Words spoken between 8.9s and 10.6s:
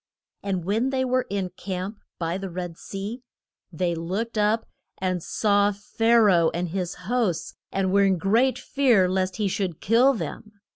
lest he should kill them.